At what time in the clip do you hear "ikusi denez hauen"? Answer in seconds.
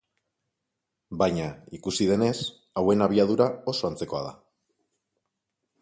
1.79-3.07